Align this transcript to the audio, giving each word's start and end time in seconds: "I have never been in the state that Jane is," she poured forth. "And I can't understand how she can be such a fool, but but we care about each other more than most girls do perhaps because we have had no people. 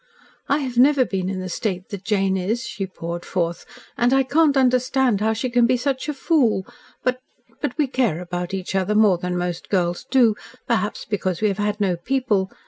"I 0.49 0.57
have 0.57 0.79
never 0.79 1.05
been 1.05 1.29
in 1.29 1.41
the 1.41 1.47
state 1.47 1.89
that 1.89 2.03
Jane 2.03 2.35
is," 2.35 2.63
she 2.65 2.87
poured 2.87 3.23
forth. 3.23 3.67
"And 3.95 4.13
I 4.13 4.23
can't 4.23 4.57
understand 4.57 5.21
how 5.21 5.33
she 5.33 5.47
can 5.47 5.67
be 5.67 5.77
such 5.77 6.09
a 6.09 6.13
fool, 6.15 6.65
but 7.03 7.19
but 7.61 7.77
we 7.77 7.85
care 7.85 8.19
about 8.19 8.51
each 8.51 8.73
other 8.73 8.95
more 8.95 9.19
than 9.19 9.37
most 9.37 9.69
girls 9.69 10.07
do 10.09 10.33
perhaps 10.67 11.05
because 11.05 11.39
we 11.39 11.49
have 11.49 11.59
had 11.59 11.79
no 11.79 11.95
people. 11.97 12.49